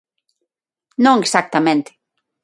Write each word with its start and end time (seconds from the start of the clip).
Non 1.05 1.17
exactamente. 1.23 1.89